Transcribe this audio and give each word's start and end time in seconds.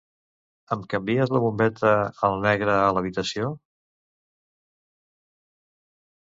Em 0.75 0.85
canvies 0.93 1.33
la 1.35 1.41
bombeta 1.43 1.91
al 2.29 2.37
negre 2.45 2.79
a 2.87 2.87
l'habitació? 2.97 3.53